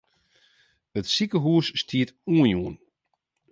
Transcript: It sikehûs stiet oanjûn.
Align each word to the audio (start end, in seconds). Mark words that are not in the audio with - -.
It 0.99 1.05
sikehûs 1.13 1.67
stiet 1.81 2.09
oanjûn. 2.33 2.75